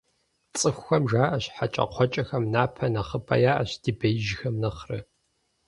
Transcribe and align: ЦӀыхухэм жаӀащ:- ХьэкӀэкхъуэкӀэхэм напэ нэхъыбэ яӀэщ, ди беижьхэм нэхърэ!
ЦӀыхухэм 0.59 1.03
жаӀащ:- 1.11 1.43
ХьэкӀэкхъуэкӀэхэм 1.55 2.43
напэ 2.53 2.85
нэхъыбэ 2.93 3.35
яӀэщ, 3.51 3.71
ди 3.81 3.91
беижьхэм 3.99 4.55
нэхърэ! 4.61 4.99